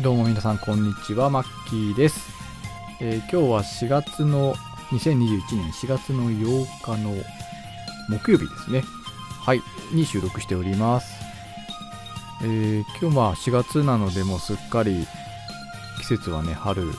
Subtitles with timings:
[0.00, 2.30] どうも皆さんこんにちは、マッキーです。
[3.00, 4.54] えー今日は4月の、
[4.92, 7.16] 2021年4月の8日の
[8.08, 8.84] 木曜日ですね。
[9.40, 11.12] はい、に収録しております。
[12.42, 15.04] えー今日まあ4月なのでもうすっかり
[15.98, 16.92] 季節はね、春に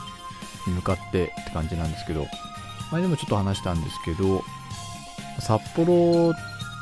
[0.74, 2.26] 向かってって感じなんですけど、
[2.92, 4.44] 前でもちょっと話したんですけど、
[5.38, 6.34] 札幌、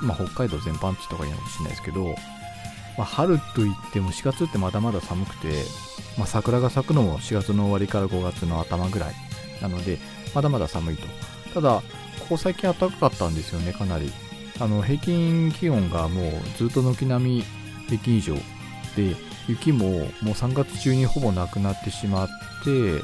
[0.03, 2.17] まあ北海道全般って言った方がいいのかもしれないですけど、
[2.99, 5.49] まあ、春といっても4月ってまだまだ寒くて、
[6.19, 9.15] まあ、桜が咲くのも4月の終わりから5月の頭ぐらい
[9.63, 9.99] なので
[10.35, 11.07] まだまだ寒いと。
[11.55, 11.83] ただ
[12.21, 14.13] ここ最近暖かかったんですよねかなり。
[14.61, 17.45] あの平均気温がもうずっと軒並み
[17.87, 18.35] 平均以上
[18.97, 19.15] で
[19.47, 22.29] 雪ももう3月中にほぼなくなってしまっ
[22.65, 23.03] てっ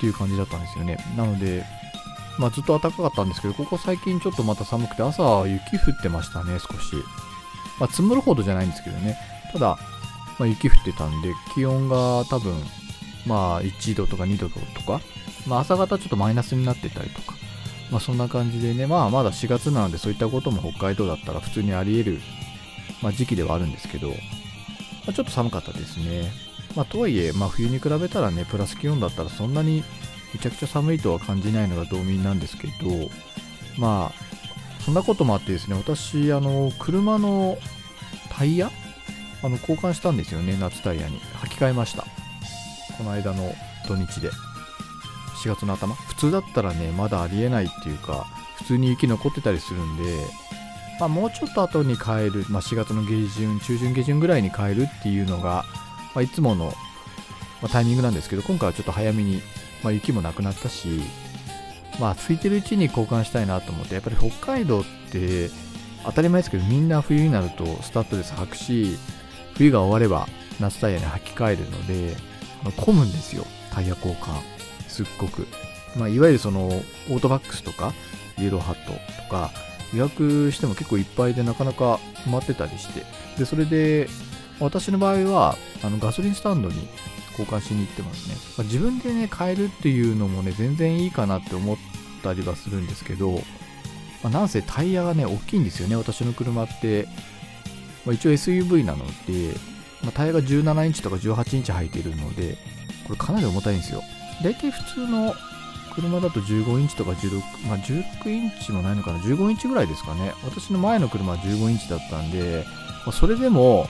[0.00, 0.96] ていう感じだったんですよね。
[1.16, 1.64] なので
[2.38, 6.96] まあ、ずっと暖かかったんですけどここ最近ちょっとまた寒くて朝雪降ってましたね少し。
[7.78, 9.16] まあ、積もるほどじゃないんですけどね。
[9.52, 9.78] ただ、
[10.38, 12.54] まあ、雪降ってたんで、気温が多分、
[13.26, 15.00] まあ、1度とか2度とか、
[15.46, 17.34] まあ、朝方ちょっとマイナスになってたりとか、
[17.90, 22.20] まあ、そんな感じでね、まあ、まだ4月なので、そういったことも北海道だったら普通にあり得る、
[23.02, 24.14] まあ、時期ではあるんですけど、ま
[25.08, 26.32] あ、ちょっと寒かったですね。
[26.74, 29.84] まあ、とはいえ、まあ、冬に比べたらね、プラス気温だったらそんなに
[30.32, 33.10] めちゃくちゃ寒いとは感じないのが道民なんですけど、
[33.78, 34.23] まあ、
[34.84, 37.56] そんなこともあってですね、私、あの、車の
[38.30, 38.70] タイヤ
[39.42, 41.20] あの、交換したんですよね、夏タイヤに。
[41.42, 42.04] 履き替えました。
[42.98, 43.54] この間の
[43.86, 44.30] 土日で。
[45.42, 45.94] 4月の頭。
[45.94, 50.04] 普通だったらね、まだありえないっていうか、普通に雪残ってたりするんで、
[51.00, 55.64] まあ、もうちょっと後に変える、まあ、4月の下旬、中旬下旬ぐらいに変えるっていうのが、
[56.14, 56.72] まあ、いつもの、
[57.60, 59.42] まタイミングなんですけど、今回はちょっと早めに、
[59.82, 61.02] ま、雪もなくなったし、
[62.00, 65.50] まあ、空いてるうちに交換したいなと思って、やっぱり北海道って、
[66.04, 68.98] 当たり前ですけど、みんな冬になるとスタッドレス履くし、
[69.54, 70.28] 冬が終われば
[70.60, 72.16] 夏タイヤに履き替えるので、
[72.76, 74.40] 混むんですよ、タイヤ交換。
[74.88, 75.46] すっごく。
[75.96, 77.92] まあ、いわゆるその、オートバックスとか、
[78.38, 78.92] イエローハット
[79.22, 79.50] とか、
[79.92, 83.04] 予約しても結構いっぱいでなかなか埋まってたりして。
[83.38, 84.08] で、それで、
[84.60, 86.88] 私の場合は、あのガソリンスタンドに
[87.38, 88.36] 交換しに行ってますね。
[88.56, 91.76] まあ自分でね、買えるっていうのもね、全然いいかなって思っ
[92.24, 93.42] たりはするんですけど、
[94.22, 97.06] まあなんせタイヤがね、大きいんですよね、私の車って。
[98.04, 99.54] まあ、一応 SUV なので、
[100.02, 102.56] まあタイヤが17インチとか18インチ入っているので、
[103.06, 104.02] これかなり重たいんですよ。
[104.42, 105.34] だいたい普通の
[105.94, 110.32] 車だと15インチとか16、まあ、16インチもないのかな、15インチぐらいですかね。
[110.44, 112.66] 私の前の車は15インチだったんで、
[113.06, 113.88] まあ、それでも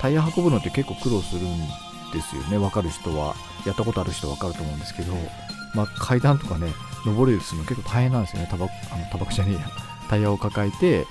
[0.00, 1.58] タイヤ運ぶのって結構苦労するん
[2.12, 3.34] ですよね、わかる人は。
[3.66, 5.14] やったことある人はわかると思うんですけど、
[5.74, 6.72] まあ、階段とかね、
[7.06, 9.60] 登るするの結構大変なんですよね、タバ、あのタバコじゃねえや、
[10.08, 11.06] タイヤを抱えて、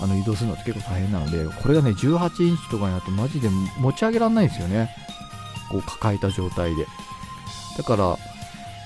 [0.00, 4.94] あの移動するのって結構大変なので、これがね、18インチとかになるとマジで持ち上げられないんですよね。
[5.70, 6.86] こう抱えた状態で。
[7.76, 8.18] だから、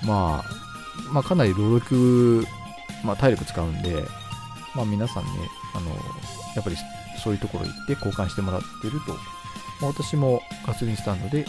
[0.06, 0.44] まあ、
[1.12, 2.46] まあかなり労力、
[3.04, 4.04] まあ体力使うんで、
[4.74, 5.30] まあ皆さんね、
[5.74, 5.90] あの、
[6.54, 6.76] やっぱり
[7.22, 9.18] そういうところ行って交換してもらってると、ま
[9.82, 11.44] あ私もガソリンスタンドで、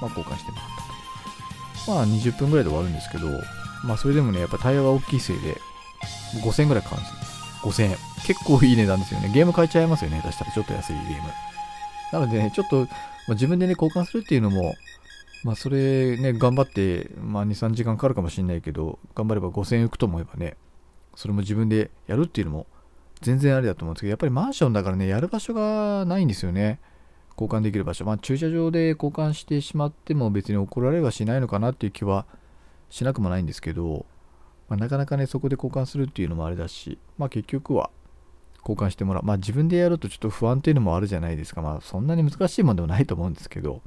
[0.00, 0.66] まあ交換してもらっ
[1.84, 1.92] たと。
[1.92, 3.26] まあ20分ぐらいで終わるんですけど、
[3.84, 5.60] まあそれでもね、やっぱタイヤが大きいせいで、
[6.42, 7.20] 5000円ぐらいかかるんですよ。
[7.62, 7.96] 5000円。
[8.26, 9.30] 結構いい値段ですよね。
[9.32, 10.20] ゲーム買えちゃいますよね。
[10.20, 11.28] 下手したらちょっと安いゲーム。
[12.12, 14.74] なのでね、ちょっと、まあ、自分でね、交換するっていうのも、
[15.42, 20.56] まあそれね、頑張って、まあ2、3時間かかるかもしれないけど、頑張れば5000円浮くと思えばね、
[21.14, 22.66] それも自分でやるっていうのも
[23.20, 26.80] 全然ありだと思うんですけど、やっぱりマンションだからね、やる場所がないんですよね。
[27.32, 28.04] 交換できる場所。
[28.04, 32.26] まあ駐車場で交換してしまっても別に怒られはしないのかなっていう気は
[32.90, 34.04] しなくもないんですけど、
[34.68, 37.90] まあ、なかなかね、そこで交換するっていうのもあれだし、まあ結局は
[38.60, 39.22] 交換してもらう。
[39.24, 41.62] まあ自分でやるとちょっと不安っていうのもあるじゃないですか。
[41.62, 43.82] まあそんなに難しいもんでもないと思うんですけど、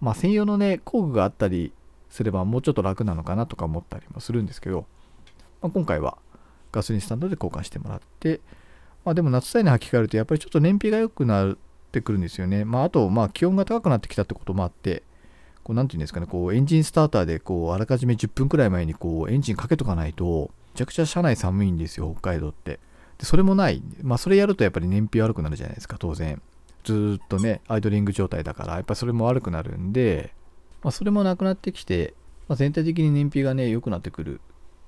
[0.00, 1.72] まあ専用のね、工具があったり
[2.08, 4.86] すればもうちょっと楽なのかなとか思ったりもするんですけど、
[5.60, 6.18] まあ、今回は
[6.72, 8.40] ガソリンスタンドで交換してもらって、
[9.04, 11.56] まあでも夏タイに履き替えるとやっぱりちょっと燃費が良くなっ
[11.92, 12.64] てくるんですよね。
[12.64, 15.02] まああと、まあ気温が高くなってきたってこともあって、
[15.66, 22.78] こうなんていうんですかね、こうエンジンスターターでこうあらかじめ10分くらい前にこうエンジンかけとかないと、めちゃくちゃ車内寒いんですよ、北海道って。
[23.18, 23.82] でそれもない。
[24.00, 26.40] まあそれやるとやっぱり燃費悪くなるじゃないですか、当然。
[26.84, 30.32] ずっとね、アイドリング状態だから、やっぱそれも悪くなるんで、
[30.84, 32.14] まあそれもなくなってきて、
[32.46, 34.40] まあ、全体的に燃費がね、良くなってくる。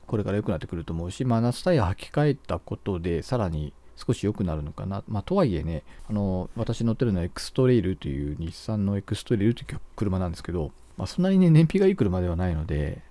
[0.07, 5.03] これから良くなってくると思うし、まあ夏タイヤ履き替えたことで、さらに少し良くなるのかな。
[5.09, 13.03] まあとはいえね、あの、私乗ってるのはエクストレイルという日産のエクストレイルという車なんですけど、まあそんなにね、燃費がいい車ではないので、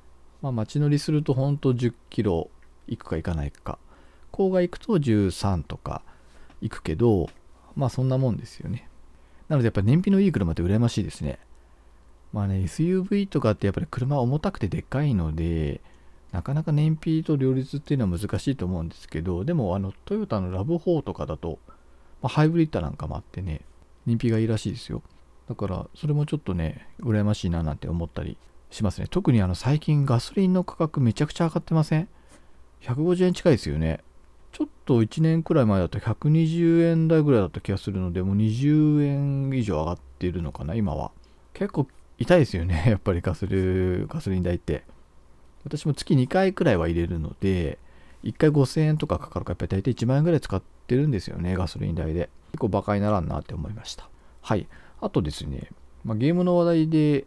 [0.42, 2.50] まあ街乗りするとほんと10キロ
[2.88, 3.78] 行くか行かないか。
[4.31, 6.01] 郊外行くと13とか
[6.62, 7.30] 行くけど、
[7.75, 8.88] まあそんなもんですよね。
[9.50, 11.39] なのでやっぱ燃費のいい車って羨ましいですね。
[12.34, 15.81] まあね SUV とかってやっぱり車重たくてでかいので
[16.31, 21.59] なかなか燃費と両立っていうのは難しいと思うんですけどでもあのトヨタのラブ4とかだと、
[22.21, 23.62] まあ、ハイブリッドなんかもあってね
[24.06, 25.01] 燃費がいいらしいですよ。
[25.50, 28.38] だからそれもちょっとね羨ましいななんて思ったり
[28.69, 29.07] しますね。
[29.09, 32.07] 特にあの最近ガソリンの価格めちゃくちゃ上がってません
[32.81, 34.03] ？150円近いですよね。
[34.51, 41.12] ちょっと1年くらい前だと120円台ぐらいだった気がするのでもう20円以上上がっているのかな今は。
[41.53, 41.88] 結構
[42.18, 44.83] 痛いですよねやっぱりガソリンガソリン代って。
[45.68, 47.78] 私も月2回くらいは入れるので
[48.24, 52.30] 1回5000円とかかかるからやっぱり大体1万円ぐらい使ってるんですよねガソリン代で。
[52.52, 54.10] 結構馬鹿にならんなって思いました。
[54.42, 54.68] はい。
[55.02, 55.69] あとですね、
[56.04, 57.25] まあ、ゲームの話題で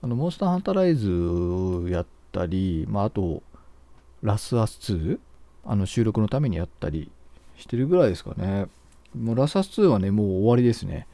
[0.00, 3.42] あのモンスターハンターライズやったり、まあ、あと
[4.22, 5.18] ラスアス2
[5.64, 7.10] あの収録のためにやったり
[7.56, 8.66] してるぐらいですかね。
[9.16, 11.06] もうラスアス2はねもう終わりですね。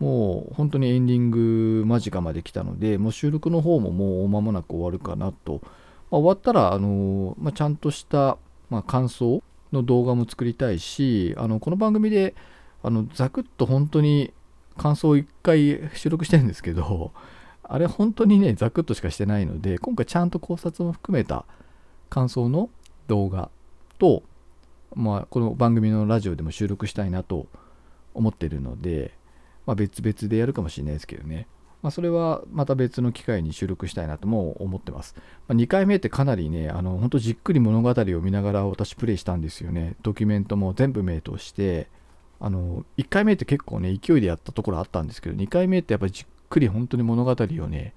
[0.00, 5.60] もう本当にエンディング間近まで来たのでもう収録の方ももう間もなく終わるかなと、
[6.10, 8.38] まあ、終わったらあの、まあ、ちゃんとした、
[8.70, 9.42] まあ、感想
[9.72, 12.34] の動画も作りたいしあのこの番組で
[12.82, 14.32] あのザクッと本当に
[14.76, 17.12] 感想を1回収録してるんですけど
[17.62, 21.44] あれ本当にねザクッとしかしてないので今回ちゃんと考察も含めた
[22.10, 22.70] 感想の
[23.08, 23.50] 動画
[23.98, 24.22] と、
[24.94, 27.46] まあ、この番組のラジオでも収録したいなと
[28.12, 29.12] 思ってるので、
[29.66, 31.46] まあ、別々でやるかもしれないですけどね、
[31.84, 35.14] まあ、それはまた別の機会に収録したいなとも思ってます、
[35.48, 39.94] まあ、2回目ってかなりねあの本当じっくり物語を見ながら私プレイしたんですよね。
[40.02, 41.88] ドキュメントも全部目通して
[42.40, 47.92] あの1回目って結構ね勢いでやったところあったんですけど2回目ってやっぱりじっくり本当に物語をね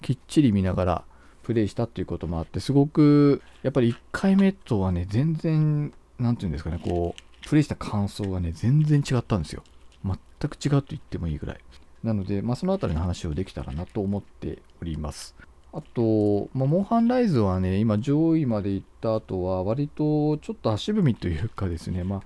[0.00, 1.04] きっちり見ながら
[1.42, 9.62] プレイしたっていうこともあってすごくやっぱり1回目とはね全然何て言うんですかねこうプレイした感想がね全然違ったんですよ。
[10.02, 10.16] 全
[10.50, 11.58] く違うと言ってもいいぐらい。
[12.06, 15.34] なので、まあ、その辺りの話をできたらなと思っております
[15.72, 22.22] あと、まあ、モンハンライズはね今上位まで行った後は割とちょっと足踏みというかですねま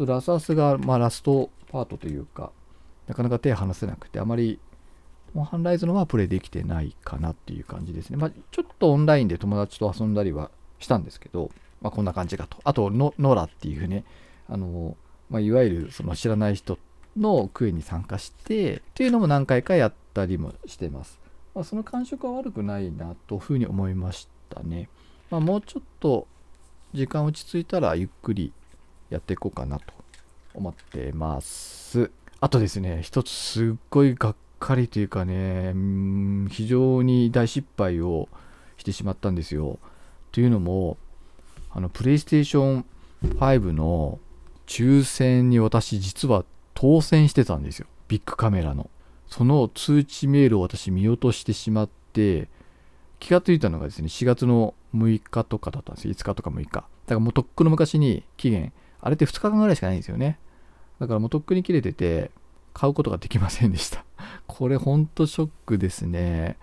[0.00, 2.50] あラサスが、まあ、ラストパートというか
[3.06, 4.58] なかなか手離せなくてあまり
[5.34, 8.16] モンハンライズのはプレイできてないかなっていう感じですね。
[8.16, 12.56] まあ、ちょっとオンラインで友達と遊んだりはしたんですけど、まあ、こんな感じかと。
[12.64, 14.04] あとノ、ノラっていうね、
[14.48, 14.96] あの、
[15.28, 16.78] まあ、いわゆるその知らない人
[17.18, 21.18] のクエに参加して、っていうのも何回かやったりもしてます。
[21.54, 24.88] まあ、その感触は悪くないなというふうに思いましたね。
[25.30, 26.26] まあ、もうちょっと
[26.94, 28.52] 時間落ち着いたらゆっくり
[29.10, 29.84] やっていこうかなと
[30.54, 32.10] 思ってます。
[32.40, 35.74] あとですね、一つすっごいがっかりというかね、
[36.50, 38.28] 非常に大失敗を
[38.76, 39.78] してしまったんですよ。
[40.32, 40.96] というのも、
[41.70, 42.84] あの、プレイステーション
[43.22, 44.18] 5の
[44.66, 46.44] 抽選に私実は
[46.80, 47.88] 当選してたんですよ。
[48.06, 48.88] ビッグカメラの。
[49.26, 52.48] その通知メールを私見落としてしまって、
[53.18, 56.14] 気がついたのがですね、4月の6日とかだったんですよ。
[56.14, 56.70] 5日とか6日。
[56.70, 60.38] だからもうとっくの昔に期限、あれって2日間ぐらいしかないんですよね。
[61.00, 62.30] だからもうとっくに切れてて、
[62.74, 64.04] 買うことができませんでした。
[64.46, 66.58] これほんとショックですね。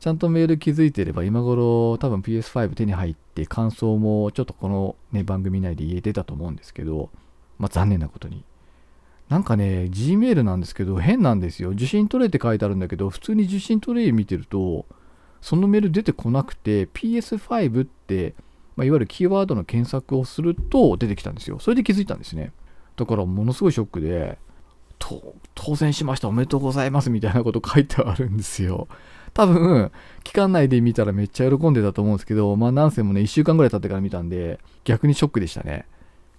[0.00, 7.08] ちゃんとメール気づいてれば今頃多分 PS5 手に入って感想もちょっとこのね番組内で言えてたと思うんですけど、
[7.56, 8.44] まあ残念なことに。
[9.30, 11.70] なんかね、Gmail なんですけど変なんですよ。
[11.70, 14.86] 受信トレイって書いてあるんだけど、普通に受信トレイ見てると、
[15.40, 18.34] そのメール出てこなくて PS5 って、
[18.74, 21.60] まあ、いわゆるキーワードの検索をすると出てきたんですよ。
[21.60, 22.52] それで気づいたんですね。
[22.96, 24.38] だからものすごいショックで、
[25.54, 28.88] 当選しましたおめでとうございますみたいなこと書いてあるんですよ。
[29.32, 29.92] 多分、
[30.24, 35.86] 期間内で見たらめっちゃ喜んでたと思うんですけど、まあなんせもね、1週間ぐらい経ってから見たんで、逆にショックでしたね。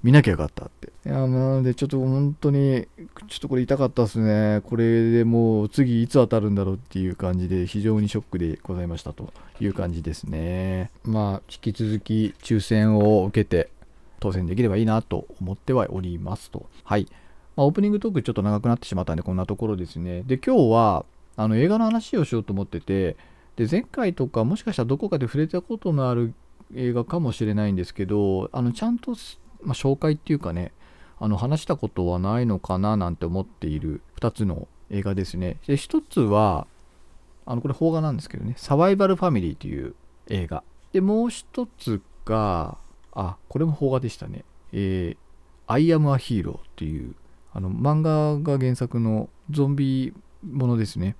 [0.03, 0.91] 見なきゃよかったって。
[1.05, 2.87] いや、なのでちょっと本当に、
[3.27, 4.61] ちょっとこれ痛かったですね。
[4.65, 10.91] これでもう次いつ当たるんだろうっていう感じで、非常にショックでございましたという感じですね。
[11.03, 13.69] まあ、引き続き抽選を受けて、
[14.19, 16.67] 当選できればいいなと思ってはおりますと。
[16.83, 17.07] はい。
[17.55, 20.23] まあ、オープニングトークちょっと長くなってしまったんで、こんなところですね。
[20.23, 21.05] で、今日は、
[21.37, 23.17] あの映画の話をしようと思ってて、
[23.55, 26.33] で、前回とか、もしかしたらどこかで触れたことのある
[26.75, 29.15] 映画かもしれないんですけど、あのちゃんと、
[29.63, 30.71] まあ、紹介っていうかね、
[31.19, 35.57] あの話したことはないのかななんて思っている2つの映画ですね。
[35.67, 36.67] で、1つは、
[37.45, 39.95] あのこれ邦画なんですけどね、サバイバルファミリーという
[40.27, 40.63] 映画。
[40.93, 42.77] で、もう1つが、
[43.13, 44.43] あ、これも邦画でしたね。
[44.73, 47.15] えー、アイアムアヒーローっていう
[47.53, 50.13] あの漫画が原作のゾンビ
[50.43, 51.15] ものですね。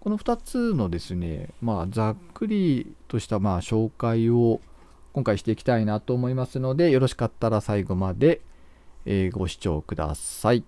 [0.00, 4.60] この2つのですね、まあ、ざっくりとしたまあ紹介を
[5.12, 8.40] 今回していきたいなと思いますので、よろしかったら最後まで、
[9.06, 10.64] えご視聴ください。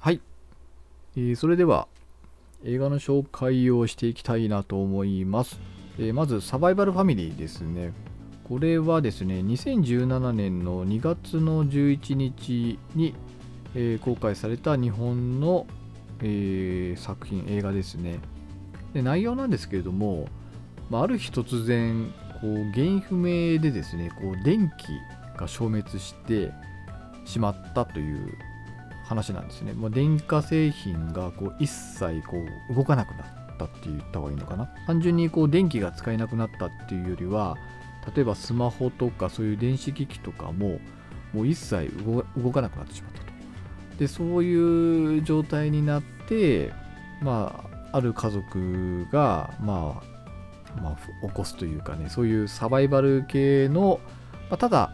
[0.00, 0.20] はい、
[1.16, 1.88] えー、それでは
[2.64, 5.58] 映画の紹介をしていきたいなと思います。
[5.98, 7.92] えー、まず、サバイバルファミリーですね。
[8.44, 13.14] これはですね、2017年の2月の11日に、
[13.74, 15.66] えー、公開された日本の、
[16.20, 18.18] えー、作品、映画ですね。
[18.94, 20.26] で内容なんですけれども、
[20.90, 26.52] まあ、ある日突然、こう原因不明でですね、こう電気が消滅して
[27.24, 28.36] しまったという
[29.04, 29.72] 話なんですね。
[29.74, 32.36] まあ、電化製品がこう一切こ
[32.70, 34.66] う動かなくなったって言った方がいいのかな。
[34.86, 37.56] 単純にこう電気が使えなくなったっていうよりは、
[38.14, 40.78] 例えばスマホとかそういう電子機器とかも
[41.34, 41.90] もう一切
[42.36, 43.27] 動かなくなってしまった。
[43.98, 46.72] で、そういう状態になって、
[47.20, 50.02] まあ、ある家族が、ま
[50.76, 54.00] あ、まあ、起こすというかね、そういうサバイバル系の、
[54.50, 54.92] まあ、ただ、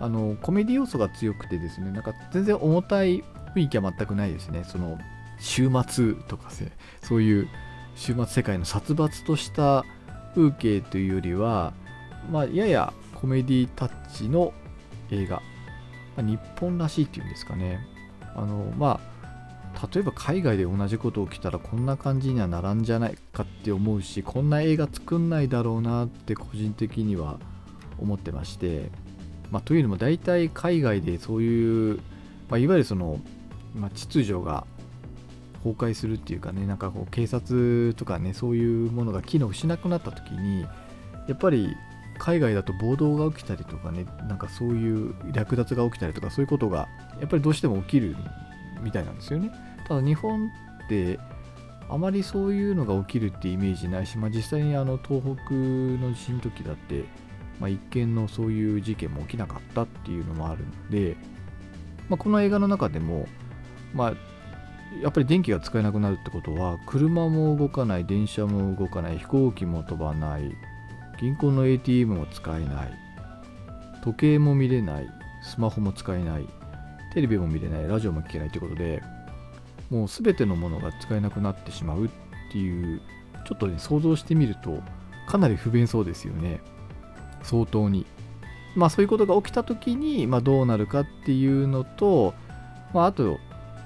[0.00, 3.22] あのコメディ要素が強くてですね、なんか全然重たい
[3.54, 4.64] 雰囲気は全くないですね。
[4.64, 4.98] その
[5.38, 6.50] 週末とか
[7.02, 7.48] そういう
[7.96, 9.84] 週末世界の殺伐とした
[10.34, 11.72] 風景というよりは、
[12.30, 14.52] まあ、ややコメディタッチの
[15.10, 15.36] 映画、
[16.16, 17.78] まあ、日本らしいっていうんですかね。
[18.36, 27.38] あのまあ、例えば海外で同じこと起きたらこんな感じにはならんじゃないかって思うし、こんな映画作んないだろうなって個人的には
[27.98, 28.90] 思ってまして、
[29.50, 32.00] まあ、というのも大体海外でそういう、
[32.48, 33.20] まあ、いわゆるその
[33.74, 34.66] まあ、秩序が
[35.64, 40.68] 崩壊するっていうかねなんかこう警察とかねそういうものが機能しなくなった時にや
[41.34, 41.74] っぱり
[42.18, 46.88] 海外だと暴動が起きたりとかねなんかそういう略奪が起きたりとかそういうことが
[47.20, 48.16] やっぱりどうしても起きる
[48.82, 49.50] みたいなんですよね。
[49.88, 50.50] ただ日本
[50.84, 51.18] って
[51.88, 57.04] あまりそういうのが起きるってイメージないし、まあ、実際にあの東北の地震の時だって、
[57.60, 61.16] まあ、一見のそういう事件も起きなかったっていうのもあるので、
[62.08, 63.28] まあ、この映画の中でも
[63.92, 64.14] まあ
[65.02, 70.54] やっぱり電気が使えなくなるってことは車も動かない電車も動かない飛行機も飛ばない
[71.24, 72.92] 銀行の ATM も使えない。
[74.02, 75.08] 時計も見れない。
[75.42, 76.46] スマホも使えない。
[77.14, 77.88] テレビも見れない。
[77.88, 79.02] ラジオも聞けないということで
[79.88, 82.08] もう全てのものが使えなくなってしまうっ
[82.52, 83.00] ていう
[83.46, 84.82] ちょっとね想像してみると
[85.26, 86.60] かなり不便そうですよね。
[87.42, 88.04] 相当に。
[88.76, 92.34] まあそういうことが起きた時に、まあ、どうなるかっていうのと、
[92.92, 93.38] まあ、あと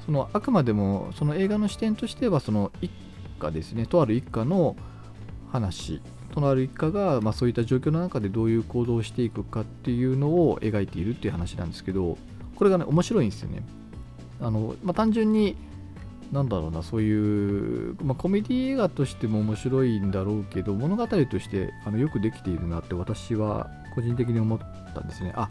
[0.05, 2.91] そのあくまでもその映画の視点としてはその一
[3.39, 3.87] 家ですね。
[3.87, 4.75] とある一家の
[5.51, 6.01] 話
[6.31, 12.17] とある一家が、まあ、そういった状況の中でどういう行動をしていくかっていうのを描いているっていう話なんですけど
[12.57, 13.63] これがね面白いんですよね。
[14.41, 15.57] あの、まあ、単純に
[16.33, 24.59] なんだろうなそういう、まあ、コメディ映画としても面白いんだろうけど物語としてあのよくできているなって私は個人的に思っ
[24.95, 25.33] たんですね。
[25.35, 25.49] あ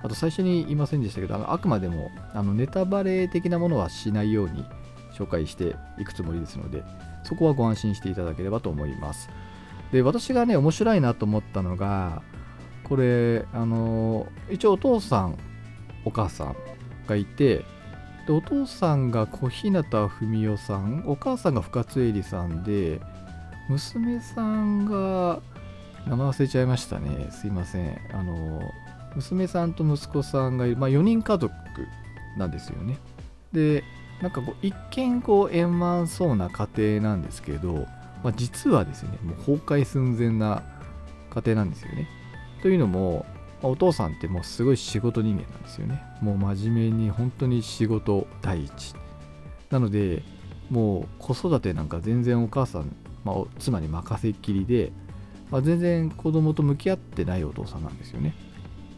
[0.00, 4.64] あと最初に言いませんでしたけど、あのあくまでもあのネタバレ的なものはしないように
[5.12, 6.84] 紹介していくつもりですので、
[7.28, 9.28] そこはご安心していただければと思います。
[9.92, 12.22] で、私がね、面白いなと思ったのが、
[12.84, 15.36] これ、あの、一応お父さん、
[16.06, 16.56] お母さん
[17.06, 17.66] がいて、
[18.26, 22.98] でお父さんが小日向文世さん、お母さんが深津絵里さんで、
[23.68, 25.40] 娘さんが、
[26.06, 27.28] 名前忘れちゃいましたね。
[27.30, 28.00] すいません。
[28.14, 28.62] あの、
[29.16, 31.52] 娘さんと息子さんが、まあ、4人家族
[32.38, 32.98] なんですよね。
[33.52, 33.84] で
[34.22, 37.86] なんかこう一見こう円満そうな家庭なんですけど、
[38.24, 40.62] まあ、実はですねもう崩壊寸前な
[41.30, 42.08] 家庭なんですよね。
[42.62, 43.26] というのも、
[43.62, 46.02] まあ、お父さんってもうすごい仕事人間なんですよね。
[46.20, 48.94] もう真面目に本当に仕事第一。
[49.70, 50.22] なので
[50.70, 52.94] もう子育てなんか全然お母さん、
[53.24, 54.92] まあ、妻に任せっきりで、
[55.50, 58.34] まあ、全然子供と向き合ってないお父さんなんですよね。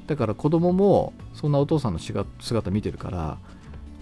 [0.07, 3.39] だから子供もそんなお父さんの姿見てるから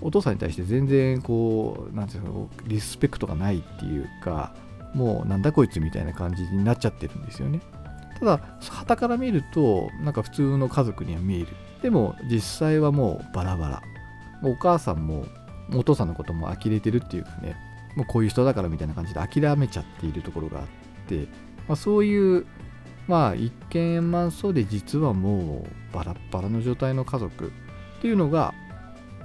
[0.00, 4.54] お父さんに対して全然こうなんていうのリスペクトがないっていうか
[4.94, 7.60] もうなんだこいつみたいな感じになっちゃってるんですよね。
[8.18, 11.48] ただ旗から見るとなんか普通の家族には見える。
[11.82, 13.82] でも実際はもうバラバラ。
[14.42, 15.26] お母さんも
[15.74, 17.56] お父さんのことも呆れてるっていうかね。
[17.96, 20.66] もうこういう人だからみたいな感じで諦めちゃっているところがあっ
[21.08, 21.26] て、
[21.66, 22.46] まあ、そういう
[23.08, 27.50] まあ一見円満そうで実はもうバラッバラの状態の家族っ
[28.00, 28.54] ていうのが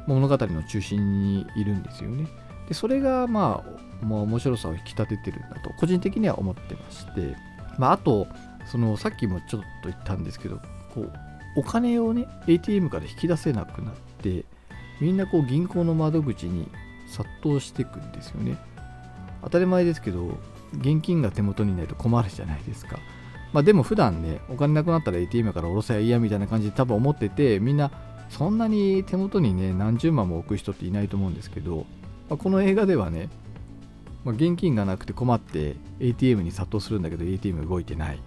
[0.08, 2.28] 物語の中心にいるんですよね。
[2.68, 3.64] でそれがま
[4.02, 7.36] あ、まあ、面白さを引き立ててるんだと個人的には思ってまして、
[7.78, 8.28] まあ、あと
[8.66, 10.62] そのさっきもちょっと言ったんですけど
[10.94, 11.14] こう
[11.58, 14.46] お金をね ATM から引き出せなくなって
[15.02, 16.70] みんなこう銀行の窓口に
[17.08, 18.58] 殺到していくんですよね。
[19.44, 20.38] 当たり前ですけど
[20.78, 22.98] 現金が手元にないと困るじゃないですか。
[23.54, 27.92] まあでも普段ね、お金なくなったら ATM から下ろせばいいやみたいな感じで多分思ってて、みんな
[28.38, 31.86] そんなに手元にね、何十万も置く人っていないと思うんですけど、
[32.30, 33.30] まあ、この映画ではね、
[34.26, 38.20] まあ、現金がなくて困って ATM に殺到するんだけど ATM 動いてない。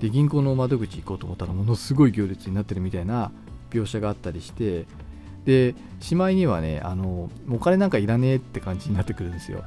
[0.00, 3.30] で銀行の窓口行こうと思ったらものすごい行列になってるみたいな
[3.70, 4.86] 描写があったりして
[5.44, 9.62] でしまいにはねあのお金なんかいらねえって感じになってくるんですよ。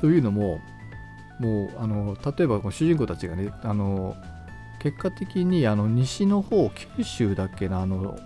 [0.00, 0.60] というのも
[1.40, 4.14] もうあの例えば主人公たちがねあの
[4.78, 8.16] 結果的にあの西の方九州だっけなあの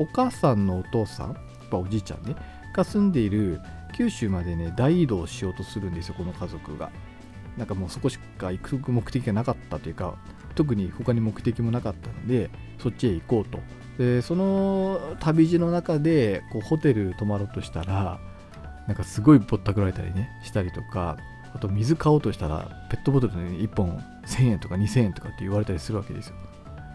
[0.00, 1.36] お母さんのお父さん
[1.70, 2.34] おじいちゃんね
[2.74, 3.60] が住んでいる
[3.94, 6.90] 九州までね大移動しようとするんですよこの家族が。
[7.56, 10.14] なんかもうそこしか行く目的がなかったというか
[10.54, 13.58] 特に他に目的もなかったのでそっちへ行こうと。
[13.98, 18.18] でその旅路の中でこうホテル泊まろうとしたら
[18.86, 21.18] なんかすごいぼったくられたりねしたりとか
[21.54, 26.36] あと水買おうとしたらペットボトルで、ね、1本1000円とか2000円とかって言われたりするわけですよ。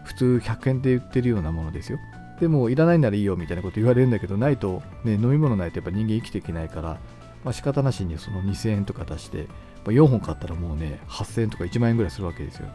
[0.04, 1.98] 普通100円で売ってるようなものですよ。
[2.40, 6.98] でもいらないならいいよみたいなこと言われるんだけどないと、ね、飲み物ないとやっぱ人間生きていけないから、
[7.44, 9.46] まあ、仕方なしにその2000円とか出して、
[9.84, 12.68] ま、4本買ったらもうね8000円とか1万円ぐらいするわけですよ。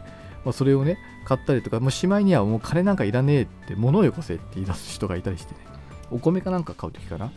[0.44, 5.60] まあ、それをね買ったりとかもうしまいにはもう金なんかいらねえって物をよこせって言い出す人がいたりしてね。
[6.10, 7.30] お米かなんか買う時かな？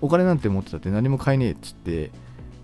[0.00, 2.10] お金なんて持ってたって何も買えねえっつって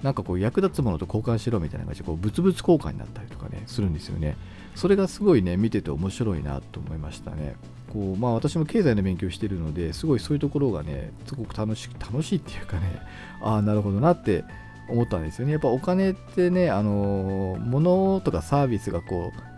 [0.02, 4.36] なんかこう役立つものと交換しろみたいな感じでこう物々交換になったりとかねするんですよね。
[4.74, 7.56] それがすごいね見てて面白いなと思いましたね。
[7.94, 13.00] こうまあ私も経済の勉強してるのですごいそういうところがねすごく楽し楽しいっていうかね
[13.40, 14.44] ああなるほどなって
[14.88, 19.54] 思ったんですよねやっぱお金ってねあの物とかサービスがこう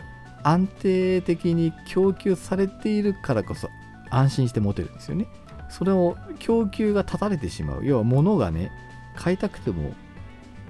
[0.46, 3.68] 安定的に供給されているからこそ
[4.10, 5.26] 安心して持てるんですよね。
[5.68, 7.84] それを供給が断たれてしまう。
[7.84, 8.70] 要は物がね、
[9.16, 9.92] 買いたくても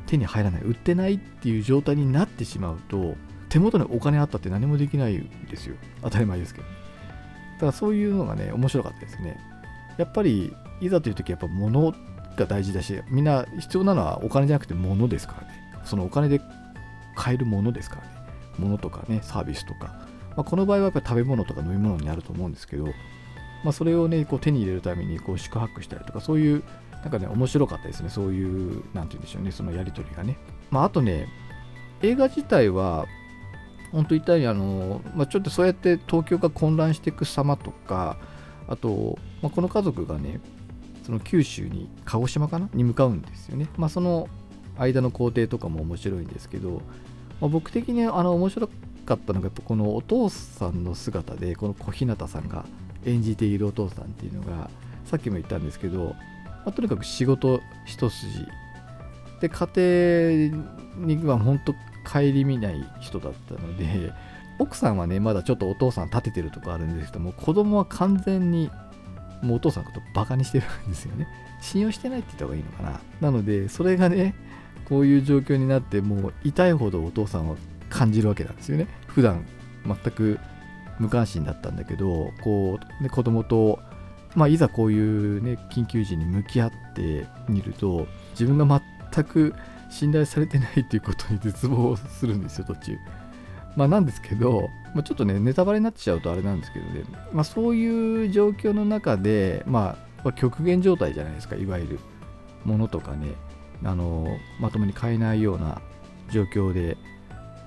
[0.07, 3.17] 手に入らない、売ってないっていう状態になってしまうと、
[3.49, 5.77] 手元にお金あったって何もできないんですよ。
[6.03, 6.67] 当たり前ですけど。
[7.57, 9.39] だからそういうのがね、面白かったですね。
[9.97, 11.95] やっぱり、いざという時やっぱ物
[12.37, 15.49] が大事だし、みんな必要なのはお金じゃなくて物ですからね。
[15.85, 16.41] そのお金で
[17.15, 18.09] 買えるものですからね。
[18.59, 22.87] ものとかね、サービスとか、まあ、この場合はやっぱり食べ物とか飲み物になると思うんですけど、
[23.65, 26.63] まあ、それをね、こう手に入れるためにこう宿泊したりとか、そういう、
[27.03, 30.37] なんかね、面白かったですね、そういう、なんて言うんでしょうね、そのやりとりがね。
[30.71, 31.27] まあ、あとね、
[32.03, 33.07] 映画自体は、
[33.93, 38.17] 本当言ったようにあの、まあ、ちょっとそうやって東京が混乱していく様とか、
[38.69, 40.41] あと、まあ、この家族がね、
[41.05, 42.69] その九州に、鹿児島かな？
[42.75, 43.69] に向かうんですよね。
[43.77, 44.29] まあ、その
[44.77, 46.83] 間の工程とかも面白いんですけど、
[47.41, 48.69] まあ、僕的にあの面白
[49.05, 52.65] かったのがやっぱこのお父さんの姿でこの小日向さんが
[53.05, 54.69] 演じているお父さんっていうのが
[55.05, 58.47] さっきも言ったんですけど、まあ、とにかく仕事一筋
[59.41, 60.51] で家
[60.99, 61.75] 庭には本当
[62.07, 64.13] 顧みない人だったので
[64.59, 68.71] 奥さんはねまだちょっとお父さん立ててるとこあるんですけども子供は完全に
[69.43, 71.29] もうお父さんのことバカにしてるんですよね。
[71.61, 73.01] 信用してないって言った方がいいのかな。
[73.21, 74.35] なのでそれがね
[74.87, 77.57] こういう状況になってもう痛いほどお父さんは
[77.91, 78.87] 感じるわけなんですよね。
[79.09, 79.45] 普段
[79.85, 80.39] 全く
[80.99, 83.81] 無関心だったんだけどこう、ね、子供と、
[84.35, 84.99] まあ、いざこうい
[85.39, 89.55] う、ね、緊急時に向き合ってみると自分が全く
[89.91, 92.97] 信頼されてないっていうことに絶望するんですよ途中。
[93.77, 101.99] まあ、なんですけど、まあ、ちょっとねネタバレになっちゃうとあれなんですけどね、まあ、そういう状況の中で、まあ、極限状態じゃないですかいわゆる。
[102.67, 103.29] ものとかね。
[103.85, 104.27] あの
[104.59, 105.83] まともに買えないような
[106.31, 106.97] 状況で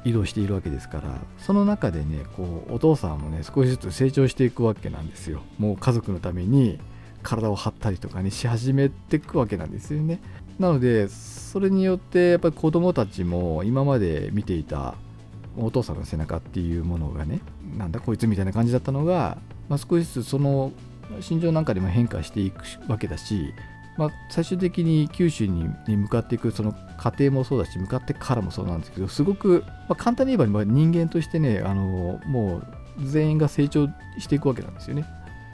[0.03, 1.19] 移動しているわけですから。
[1.37, 5.41] その中でねこうお父さんもね少しずつ成長していくわけなんですよ。
[5.57, 6.79] もう家族のために
[7.23, 10.19] 体を張ったりとかにし始めていくわけなんですよね。
[10.59, 14.95] なのでそれによってやっぱり子供たちも今まで見ていた
[15.57, 17.39] お父さんの背中っていうものがね
[17.77, 20.71] なんだこいつみたいな感じだったのが、まあ、少しずつその
[21.21, 23.53] 心情なんかでも変化していくわけだし
[23.99, 32.61] まあ、最終的に九州に向かっていくその過程もそうだし向かってからもそうなんですけどすごく、まあ、簡単に言えば人間としてねあのも
[32.97, 35.05] う全員が成長していくわけなんですよね。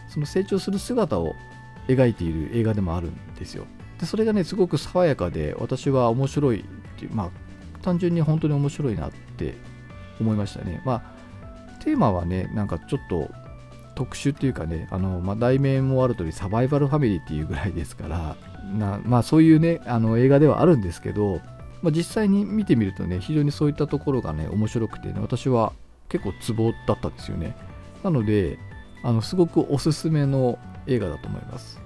[0.09, 1.33] その成長する姿を
[1.87, 3.65] 描いている映画でもあるんですよ。
[3.99, 6.63] でそれがねすごく爽やかで私は面白いっ
[6.97, 7.29] ていうまあ
[7.81, 9.55] 単純に本当に面白いなって
[10.19, 10.81] 思いましたね。
[10.85, 11.03] まあ
[11.83, 13.29] テーマはねなんかちょっと
[13.95, 18.35] 特殊っていうかねあの、まあ、題名もある通りサバイバルファミリーっていうぐらいですから
[18.73, 21.41] な、まあ、そういうねあの映画ではあるんですけど、
[21.81, 25.73] まあ、実際に見てみるとね非常にそういったところがね面白くてね私は
[26.09, 27.55] 結構ツボだったんですよね。
[28.03, 28.59] なので
[29.03, 31.79] あのすごくおすすめの映画だと思います。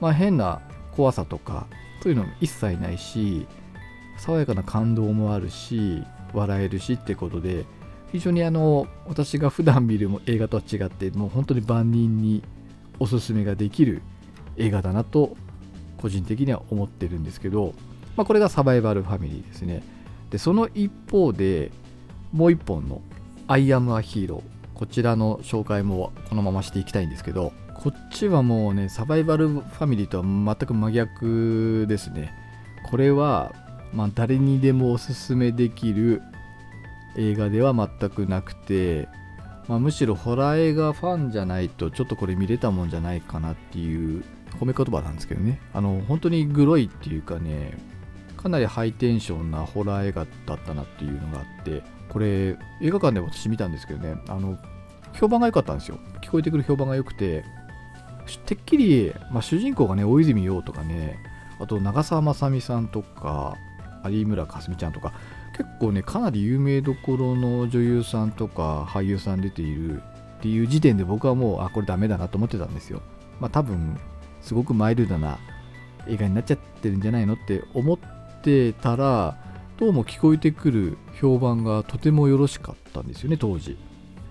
[0.00, 0.60] まあ変な
[0.96, 1.66] 怖さとか
[2.02, 3.46] そういうのも一切ないし
[4.18, 7.64] 爽やかな感動もあるし笑えるしってことで
[8.12, 12.42] 非常にあの私が普段見る映画とは違ってもう本当に万人に
[12.98, 14.02] おすすめができる
[14.56, 15.36] 映画だなと
[15.98, 17.74] 個人的には思ってるんですけど、
[18.16, 19.82] まあ、これがサバイバルファミリーですね。
[20.30, 21.70] でその一方で
[22.32, 23.00] もう一本の
[23.48, 24.42] 「I am a hero」
[24.74, 27.52] こちらの紹介もこのまましていきたいんですけど
[27.86, 32.34] こっちはもうねサバイバルファミリーとは全く真逆ですね。
[32.90, 33.54] これは、
[33.92, 36.20] まあ、誰にでもおすすめできる
[37.16, 39.08] 映画では全くなくて、
[39.68, 44.24] まあ、むしろホラー映画ファンじゃないとちょっとこれ見れたもんじゃないかなっていう
[44.58, 45.60] 褒め言葉なんですけどね。
[45.72, 47.78] あの本当にグロいっていうかね
[48.36, 52.26] かなりハイテンションなホラー映画だったなっていうのがあってこれ
[52.82, 54.16] 映画館で私見たんですけどね。
[54.26, 54.58] あの
[55.12, 56.00] 評判が良かったんですよ。
[56.20, 57.44] 聞こえてくる評判が良くて
[58.40, 61.18] てっきり、まあ、主人公がね大泉洋とかね
[61.58, 63.56] あと長澤まさみさんとか
[64.08, 65.12] 有村架純ちゃんとか
[65.56, 70.02] 結構ねかなり有名どころの女優さんとか俳優さん出ている
[70.38, 73.00] っていう時点で僕はもうあこれダメだなと思ってたんですよ。
[73.40, 73.98] まあ多分
[74.42, 75.38] すごくマイルドな
[76.08, 77.98] 映画になっちゃってるんじゃないのって思っ
[78.42, 79.38] てたら
[79.78, 83.78] どうも聞こえてくる評判がとてもよろしかったんですよね当時。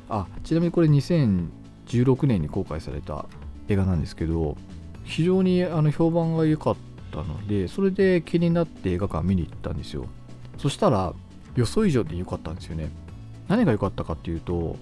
[0.08, 3.26] あちなみにこれ2016年に公開された
[3.68, 4.58] 映画なんですけど
[5.04, 6.76] 非常にあの評判が良かっ
[7.12, 10.08] たのでそれで気になって映画館見に行ったんですよ。
[10.58, 11.14] そしたら
[11.56, 12.90] 予想以上で良かったんですよね。
[13.48, 14.78] 何が良かったかっていうと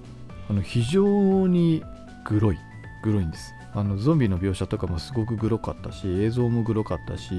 [0.50, 1.84] あの非常に
[2.26, 2.58] グロい
[3.04, 3.54] グロいんです。
[3.74, 7.34] あのゾンビの描写とかもすごくグロかったし映像もグロかったし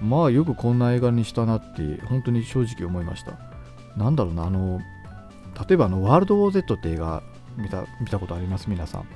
[0.00, 3.38] まあよくこんな映画にしたなって本当に正直思いました。
[3.96, 4.80] なんだろうなあの
[5.68, 7.22] 例えばあのワールド・ウォー・ゼットって映画
[7.56, 8.70] 見た見たことあります？
[8.70, 9.06] 皆さん。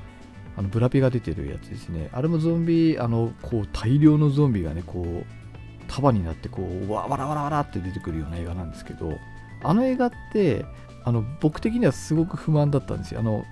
[0.61, 2.11] あのブラピが出てるやつですね。
[2.13, 5.25] あれもゾンビあのこう大量のゾンビがねこう
[5.89, 9.15] 束になってこうわわらわらわらって出てくるような映画なんですけど
[9.63, 10.67] あの映画って
[11.03, 13.21] あの僕的にはすごく不満だったんですよ。
[13.21, 13.47] あの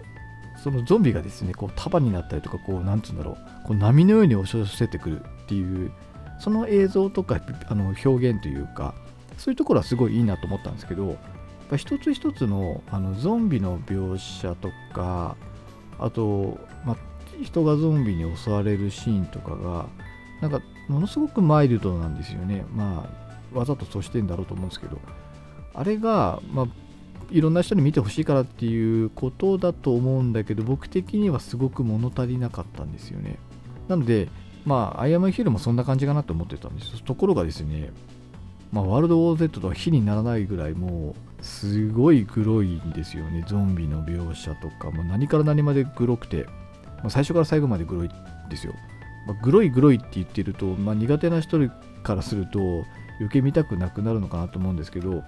[0.63, 5.91] そのゾンビがですねこう束になったりとかこうなんつうんだろうこう波のように押し寄せてくるっていう
[6.39, 8.95] その映像とかあの表現というか
[9.39, 11.17] そういうところはすごいいいなと思ったんですけど
[11.77, 15.37] 一つ一つのあのゾンビの描写とか
[15.99, 16.97] あと、ま
[17.43, 19.87] 人がゾンビに襲われるシーンとかが
[20.41, 22.65] なんかものすごくマイルドなんですよね。
[22.75, 23.09] ま
[23.55, 24.99] あわざとそうしてんだろうと思うんですけど。
[25.75, 26.67] あれが、まあ、
[27.31, 33.39] いろんな人に見てほしいからっていうことだと思うんだけど僕的にはすごく物足りなかったんですよね。
[33.87, 34.29] なので
[34.65, 37.03] まあアイアムヒールもそんな感じかなと思ってたんです。
[37.05, 37.93] ところがですね
[38.73, 43.45] まあ、ワールド・ウォー・ゼットとは比にならないぐらいもうすごいグロいんですよね。
[43.47, 44.91] ゾンビの描写とか。
[44.91, 46.45] もう何から何までグロくて、
[46.99, 48.11] まあ、最初から最後までグロい
[48.51, 48.75] ですよ、
[49.27, 51.59] まあ、グロいグロいって言ってると、まあ、苦手な人
[52.03, 52.59] からすると
[53.19, 55.23] 余計見たくなくなるのかなと思うんですけど、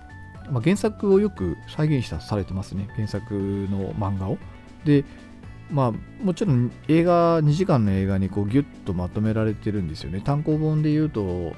[0.50, 2.88] まあ、原作をよく再現したされてますね。
[2.94, 4.38] 原作の漫画を。
[4.84, 5.04] で
[5.70, 10.20] まあもちろん映画2時間の映画にこうギュッとまとめられてるんですよね。
[10.20, 11.54] 単行本で言うと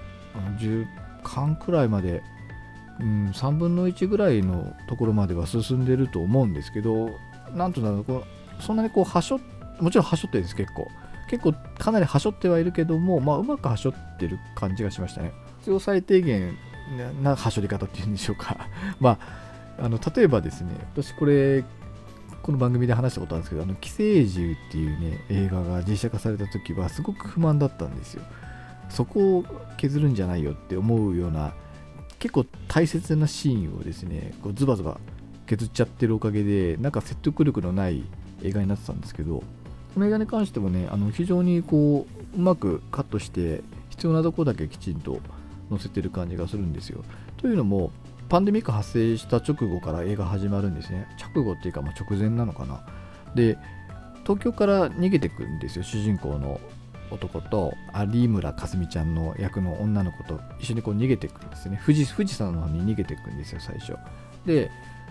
[0.59, 0.87] 10
[1.23, 2.23] 巻くらいまで、
[3.01, 7.11] うん、3分の1ぐらいのところまでは進んでると思うんですけど
[7.55, 8.25] なんとなくこ
[8.61, 9.41] そんなにこうはしょ
[9.81, 10.89] もちろんはしょってるんです結構。
[11.29, 15.33] 結構かなりはしょってはいるけども、まあ、うまくはしょってる感じがしましたね。
[15.61, 16.59] 必要最低限
[17.23, 18.69] なはしょり方っていうんでしょうか。
[19.01, 19.19] ま
[19.79, 21.65] ああの例えばですね私これ
[22.43, 28.23] この番組で話したことあるんですけど、あの寄生獣っていうね、映画が実写化された時はすごく不満だったんですよ。
[28.93, 29.45] そこを
[29.77, 31.55] 削るんじゃないよって思うような
[32.19, 35.01] 結構大切なシーンをですねこうズバズバ
[35.47, 38.05] 削っちゃってるおかげでなんか説得力のない
[38.43, 39.43] 映画になってたんですけど
[39.95, 45.21] この映画に関してもねあの非常にこううまくカットして必要なとこだけきちんと
[45.71, 47.05] 載せてる感じがするんですよ。
[47.39, 47.91] というのも
[48.29, 51.07] パンデミック発生した直後から映画始まるんですね。
[51.21, 52.87] 直後っていうかま直前なのかな。
[53.35, 53.59] で
[54.23, 56.61] 東京から逃げてくんですよ主人公の。
[57.13, 57.75] 男と
[58.13, 61.81] 有村架純ちゃんの役の女の子と一緒にこう逃げていくんですね。
[61.85, 63.95] 富士富士山の方に逃げていくんですよ最初。
[64.47, 64.71] で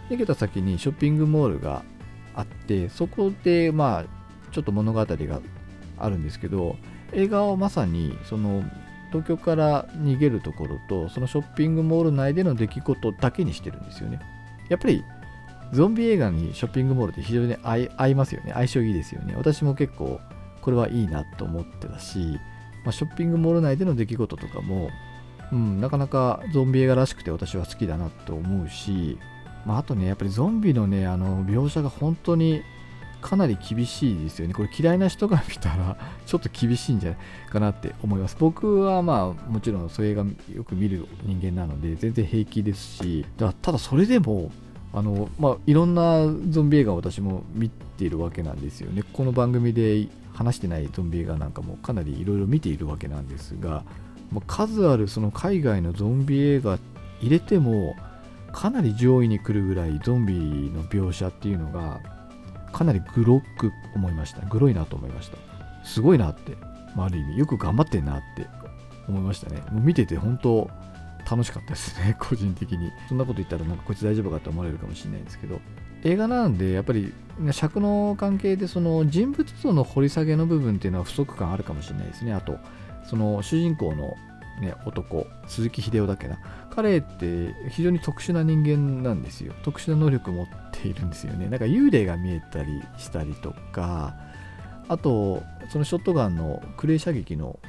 [0.10, 1.84] 逃げた先にショッピングモールが
[2.36, 4.06] あってそこでまあ
[4.52, 5.42] ちょっと物語が
[5.98, 6.76] あるんですけど
[7.14, 8.64] 映画はまさにその
[9.12, 14.20] 東京から逃げるところとそのショッピングモール内での出来事だけにしてるんですよね。
[14.70, 15.04] やっぱり
[15.74, 18.52] ゾンビ映画にショッピングモールって非常に合いますよね。
[18.54, 19.34] 相性いいですよね。
[19.38, 20.20] 私も結構
[20.62, 22.40] これはいいなと思ってたし、
[22.84, 24.90] まあ、ショッピングモール内での出来事とかも、
[25.52, 29.18] うん、なかなかゾンビ映画らしくて私は好きだなと思うし、
[29.66, 32.64] まあ、あとねやっぱりゾンビのねあの描写が本当に
[33.22, 34.54] かなり厳しいですよね。
[34.54, 35.96] これ嫌いな人が見たら
[36.26, 37.20] ちょっと厳しいんじゃない
[37.50, 38.36] かなって思います。
[38.40, 44.52] 僕はまあもちろんそういう映画よく見る人間なので全然平気ですし、だただそれでも
[44.94, 49.04] あの、まあ、いろんなゾンビ映画を私も見ているわけなんですよね。
[49.14, 53.84] この番組で話してないゾンビ映画なんかもかなりいろいろ見ているわけなんですが、
[54.32, 56.80] まあ、数あるその海外のゾンビ映画
[57.20, 57.96] 入れても
[58.52, 62.02] かなり上位に来るぐらいゾンビの描写っていうのが
[62.72, 64.42] かなりグロく思いました。
[64.48, 65.38] グロいなと思いました。
[65.84, 66.56] すごいなって、
[66.96, 68.48] まあ、ある意味よく頑張ってんなって
[69.08, 69.62] 思いましたね。
[69.72, 70.70] もう見てて本当
[71.30, 72.92] 楽しかったですね個人的に。
[73.08, 75.60] そんなこと言ったらなんかこいつ大丈夫かって思われるかもしれないんですけど。
[76.04, 77.14] 映画なんでやっぱり
[77.52, 82.58] 尺の関係でその人物像の掘り下げの部分っていうのは不足感あるかもしれないですねあと
[83.10, 84.16] その主人公の
[84.62, 86.38] ね、男、鈴木秀夫だっけな。
[86.70, 89.54] 彼って非常に特殊な人間なんですよ。
[89.64, 91.48] 特殊な能力を持っているんですよね。
[91.50, 94.16] なんか幽霊が見えたりしたりとか、
[94.88, 97.60] あと、そのショットガンのクレー射撃の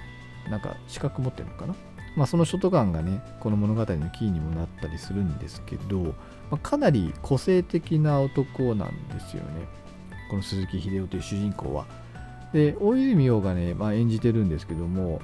[0.51, 1.75] なんか資格持ってるのかな。
[2.15, 6.15] まあ、そのショットガンがね、この物語のキーにもなったりするんですけど、
[6.53, 9.67] まあ、かなり個性的な男なんですよね。
[10.31, 11.87] この鈴木秀夫という主人公は。
[12.53, 15.21] で、大泉洋がね、まあ、演じてるんですけども、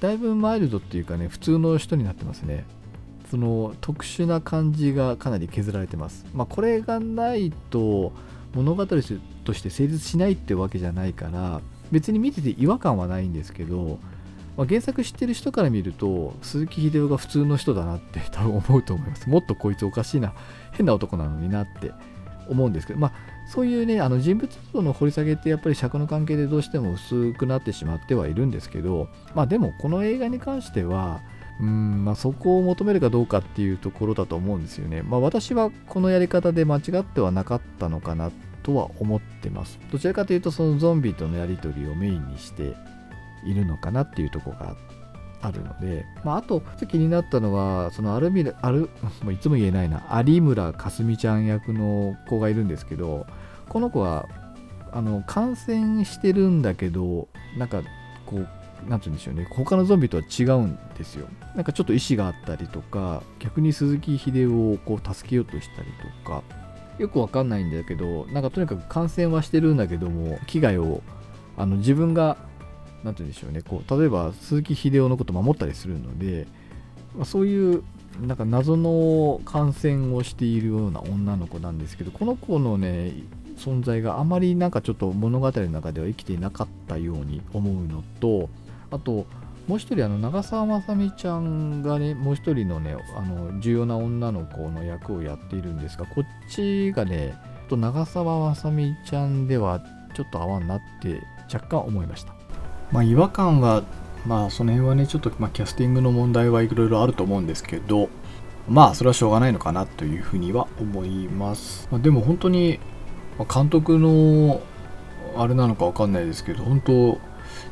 [0.00, 2.64] だいぶマイルドっていうかね普通の人になってますね
[3.30, 8.12] その特殊な感じがかなり削られてますまあこれがないと
[8.54, 14.00] 物語として成立しないってわけじゃないから別に見てて違和感はないんですけど、
[14.56, 20.32] まあ、原作知ってる人から見ると鈴木秀夫が普通の人だなって 多分思うと思いますもっとこいつおかしいな
[20.72, 21.92] 変な男なのになって
[22.48, 23.12] 思うんですけどまあ
[23.46, 31.20] そういうねあの人物像の掘り下げってやっぱり尺の関係でどうしても薄くなってしまってはいるんですけどまあでもこの映画に関しては
[31.60, 35.02] うんまあ、そこを求めるかどうかっていうところだと思うんですよね。
[35.02, 38.30] まあ、私はこのやり方で間違ってはなかったのかな
[38.62, 39.78] とは思ってます。
[39.90, 42.74] どちらかというとそのゾンビとのやり取りをメインにして
[43.46, 44.76] いるのかなっていうところが
[45.42, 48.90] あるので、まあ、あと気になったのはそのアルミラアル
[49.22, 50.22] もういつも言えないな。
[50.24, 53.26] 有村架純ちゃん役の子がいるんですけど
[53.68, 54.28] この子は
[54.92, 57.28] あの感染してるんだけど
[57.58, 57.82] なんか
[58.24, 58.48] こう
[58.88, 59.46] なんて言うんでしょうね。
[59.50, 61.26] 他のゾンビとは違うんですよ。
[61.54, 65.88] なんかちょっと意志があったりとか逆に鈴木秀夫をこう助けようとしたり
[66.24, 66.42] とか
[66.98, 71.02] よくわかんないんだけどなんかとにかく感染はしてるんだけども危害を
[71.56, 72.36] あの自分が
[73.06, 73.62] 何て言うんでしょうね。
[73.62, 76.46] こう例えば鈴木秀夫のこと守ったりするので、
[77.14, 77.84] まあ、そういう
[78.20, 83.12] なんか謎の感染をしているような女の子なんですけどこの子のね
[83.56, 88.48] 存在があまりなんかちょっと物語の中では生きていなかったように思うのと
[88.90, 89.26] あと
[89.68, 97.34] もう一人あの長澤まさみちゃんがねもう一人のねあの重要な女の子の役をやっているんですがこっちがね
[97.68, 99.80] と長澤まさみちゃんでは
[100.14, 101.20] ちょっと合わんなって
[101.52, 102.35] 若干思いました。
[102.92, 103.82] まあ、違和感は、
[104.26, 108.08] まあ、その辺はね、ちょっと、まあ、キャスティングの問題はいろいろあると思うんですけど、
[108.68, 111.88] まあ、それはしょうがないのかなというふうには思います。
[111.90, 112.80] まあ、でも本当に、
[113.52, 114.60] 監督の、
[115.36, 117.18] あれなのかわかんないですけど、本当、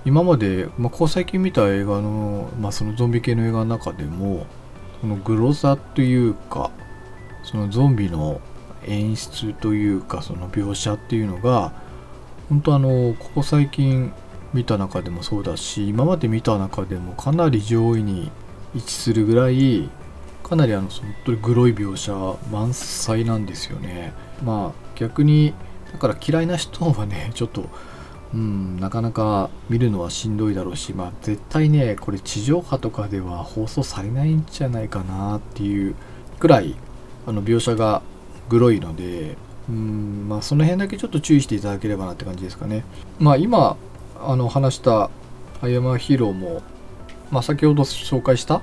[0.04, 4.46] 今まで、まあ、こう最近見た映画の、まあ、そのゾンビ系の映画の中でも、
[5.00, 6.70] そのグロさというか、
[7.42, 8.40] そのゾンビの
[8.86, 11.72] 演出というか、その描写っていうのが、
[12.48, 14.12] 本当あの、ここ最近
[14.54, 18.30] 見た中でもそうだし今まで見た中でもかなり上位に
[18.74, 19.90] 位置するぐらい
[20.44, 22.12] かなりあの本当にグロい描写
[22.52, 24.12] 満載なんですよね。
[24.44, 25.54] まあ逆に
[25.92, 27.64] だから嫌いな人はね ちょっと
[28.32, 35.94] うんなかなか見るのはしんどいだろうしまあ絶対ねこれ地上波とかでは放送されないんじゃないかなっていう
[36.38, 36.74] くらい
[37.26, 38.02] あの描写が
[38.48, 39.36] グロいので
[39.68, 42.84] うんまあその辺だけちょっと注意していただければなって感じですかね。
[43.18, 43.76] まあ今
[44.30, 45.10] あの話した
[45.62, 46.62] 「アイアムヒーローも」
[47.30, 48.62] まあ、先ほど紹介した、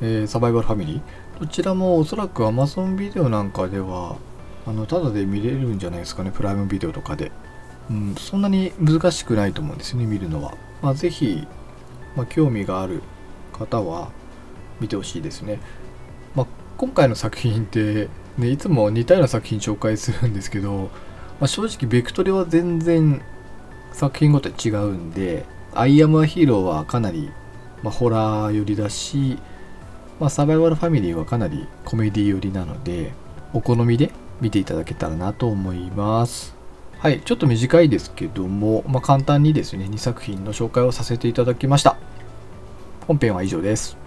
[0.00, 1.40] えー、サバイバルファミリー。
[1.40, 4.16] どちらもおそらく Amazon ビデオなんかでは
[4.66, 7.32] あのただで見れるんじゃないですかねプライムビデオとかで、
[7.90, 11.46] うん、そんなに難しくないと思うんですよね見るのは、まあ、ぜひ、
[12.14, 13.02] まあ、興味がある
[13.52, 14.10] 方は
[14.80, 15.58] 見てほしいですね、
[16.36, 20.90] まあ、今回の作品って、ね、いつも似たような作品紹介するんですけど、
[21.40, 23.20] まあ、正直ベクトルは全然
[23.92, 27.30] 作品ごとに違うんで「アイアム・ア・ヒーロー」はかなり、
[27.82, 29.38] まあ、ホラー寄りだし、
[30.20, 33.12] まあ、サバイバルファミリーはかなりコメディ寄りなので
[33.52, 36.54] お好みで見ていただけたらなと思います。
[36.98, 41.96] はいちょっと短いですけども、まあ、簡単にですね2作品の紹介をさせていただきました。
[43.08, 44.01] 本編は以上です。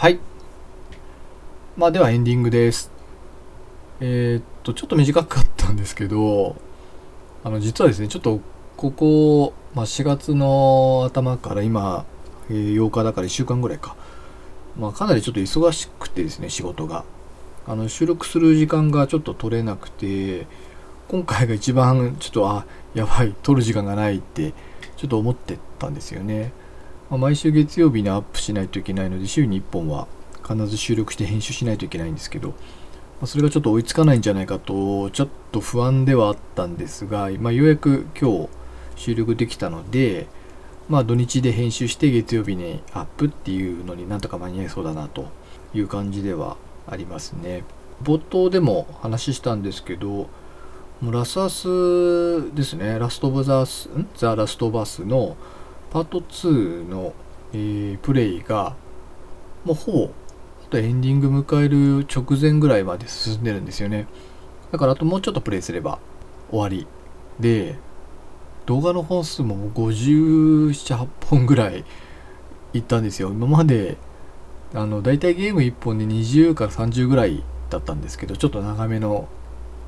[0.00, 0.18] はい。
[1.76, 2.90] まあではエンディングです。
[4.00, 6.56] えー、っと、ちょっと短かったんですけど、
[7.44, 8.40] あの、実はですね、ちょっと
[8.78, 12.06] ここ、まあ、4月の頭から今、
[12.48, 13.94] えー、8日だから1週間ぐらいか。
[14.78, 17.04] まあ、かなりちょっと忙しくてですね仕事が
[17.66, 20.46] あの収録する時間がちょっと取れなくて
[21.08, 24.54] 今回が一番ちょっとあやばい撮る時間がないって
[24.96, 26.52] ちょっと思ってたんですよね、
[27.10, 30.06] まあ、毎週月曜日にアップしないといけないので週に1本は
[30.42, 32.54] 必ず収録して編集しないといけないんですけど、ま
[33.22, 38.48] あ、それがちょっと追いつかないんじゃないかとちょっと不安ではあったんですが、まあ、ようやく今日
[38.96, 40.28] 収録できたので
[40.88, 45.28] まあ土日で編集して月曜日にアップっていうのになんとか間に合いそうだなと
[45.72, 46.56] いう感じでは
[46.88, 47.62] ありますね。
[48.02, 50.28] 冒頭でも話したんですけど、も
[51.02, 54.08] うラスアスですね、ラストオブザース、ん？
[54.16, 55.36] ザ・ラストバスの
[55.90, 57.12] パート2の、
[57.52, 58.76] えー、プレイが、
[59.64, 60.10] もうほぼ、
[60.64, 64.06] あとエンディング迎える直前ぐらいまで進んでるんですよね。
[64.70, 65.98] だからあともうちょっとプレイすれば
[66.50, 66.86] 終わり。
[67.40, 67.76] で、
[68.66, 71.84] 動画の本数も57、8本ぐらい
[72.72, 73.30] いったんですよ。
[73.30, 73.96] 今まで、
[74.72, 79.26] あの、大体ゲーム1本で20から30ぐらいだったんですけど、ちょっと長めの、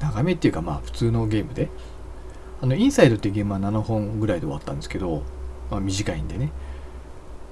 [0.00, 1.68] 長めっていうかまあ普通のゲームで、
[2.60, 5.22] あの、インサイドっていうゲームは7本ぐらいで終わったんですけど、
[5.72, 6.52] まあ短いんでね。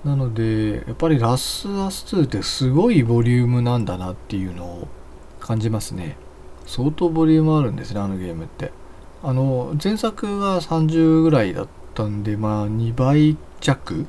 [0.05, 4.89] なので、やっぱりラスアス2ってすごいボリュームなんだなっていうのを
[5.41, 6.17] 感じますね。
[6.67, 8.73] 相当ボリュームあるんですね、あのゲームって。
[9.23, 14.07] あの前作が30ぐらいだったんでまあ2倍弱い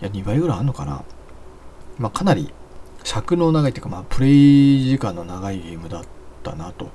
[0.00, 1.04] や2倍ぐらいあんのかな
[1.98, 2.52] まあかなり
[3.04, 6.04] 尺の長いっていうかまあプレイ時間の長いゲームだっ
[6.42, 6.90] たなと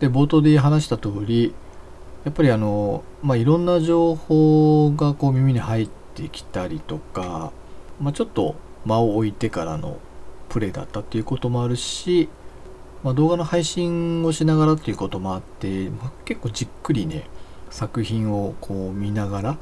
[0.00, 1.54] で冒頭で話した通り
[2.28, 7.52] やっぱりあのまあいろんな情報がこう耳に入ってきたりとか
[8.00, 9.98] まあちょっと間を置いてからの
[10.48, 12.28] プレイだったっていうこともあるし
[13.04, 17.28] まあ、動画の配信をしながらっていうこともあって、まあ、結構じっくりね
[17.70, 19.58] 作品をこう見ながら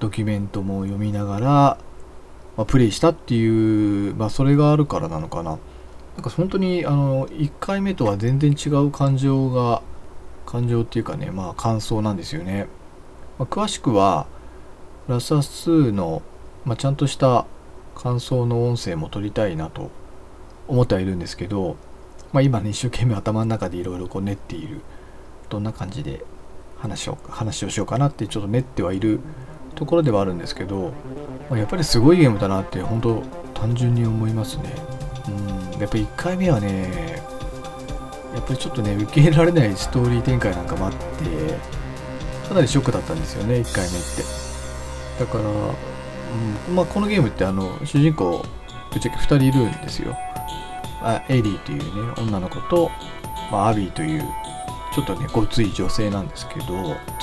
[0.00, 1.78] ドキュメントも読みながら、ま
[2.58, 5.58] あ、プレイしたっていう、まあ、それがあるからなのかな。
[6.16, 9.80] なんか本当にあの1回目とは全然違う感情が
[10.50, 12.66] 感情っていうかねまあ感想なんですよね、
[13.38, 14.26] まあ、詳しくは
[15.08, 16.22] ラスアス2の、
[16.64, 17.46] まあ、ちゃんとした
[17.94, 19.90] 感想の音声も撮りたいなと
[20.68, 21.76] 思ってはいるんですけど
[22.32, 24.80] まあ、今ね一生懸命頭の中でいろいろこう練っている
[25.48, 26.24] どんな感じで
[26.78, 29.20] 話を話をしようかなってちょっと練ってはいる
[29.74, 30.92] ところではあるんですけど、
[31.48, 33.22] まあ、やっぱりすごいゲームだなって本当
[33.54, 34.74] 単純に思いますね。
[35.28, 37.22] うんやっぱ1回目はね
[38.34, 40.98] やっぱりちょっとね受け入れられないストーリー展開なんかもあって
[42.48, 44.40] かなりショックだったんですよね1回目って。
[45.20, 48.44] だから、うんまあ、このゲームってあの主人公
[48.92, 50.16] ぶっちゃけ2人いるんですよ。
[51.02, 52.90] あエリーというね女の子と、
[53.50, 54.22] まあ、アビーという
[54.94, 56.64] ちょっとねごつい女性なんですけど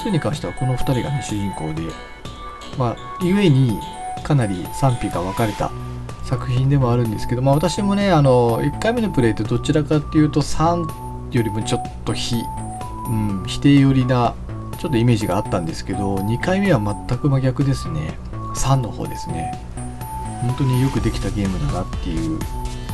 [0.03, 1.83] 2に関してはこの2人がね主人公で
[2.77, 3.79] まあ故に
[4.23, 5.71] かなり賛否が分かれた
[6.27, 12.35] 作品でもあるんですけど、まあ、私もねあの1回目のプレイってどちらかっていうと3よりもちょっと非、
[13.07, 14.35] うん、否定寄りな
[14.77, 18.17] ちょっとイメージがあったんですけど2回目は全く真逆ですね。
[18.55, 19.53] 3の方ですね。
[20.41, 22.39] 本当によくできたゲームだなっていう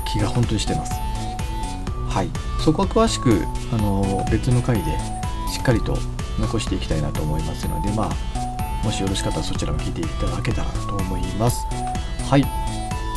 [0.06, 0.94] 気が本当にしてます。
[2.08, 2.30] はい。
[2.64, 3.44] そこは詳しく
[3.74, 4.84] あの別の回で
[5.52, 5.98] しっかりと
[6.40, 11.66] 残していきたいなと思いますのでまあもしよろしかったらそちらも聞いていただけたらと思います。
[12.30, 12.63] はい。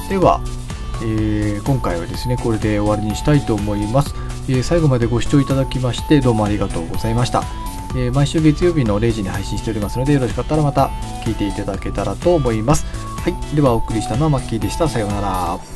[0.09, 0.41] では、
[1.03, 4.15] えー、今回はですねこれで終わりにしたいと思います、
[4.49, 7.43] えー、最後までご視聴いただきましてどうもありがとうございました
[7.95, 10.89] えー、毎週月曜日の0時に配信しておりますのでよろしかったらまた
[11.25, 12.85] 聞いていただけたらと思います。
[12.85, 13.57] はい。
[13.57, 14.89] ではお送りしたのはマッキーでした。
[14.89, 15.76] さようなら。